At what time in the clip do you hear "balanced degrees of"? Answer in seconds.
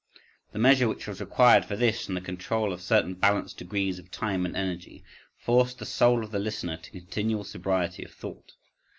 3.13-4.09